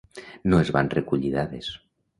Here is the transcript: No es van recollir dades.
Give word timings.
No 0.53 0.61
es 0.61 0.71
van 0.77 0.91
recollir 0.95 1.33
dades. 1.39 1.75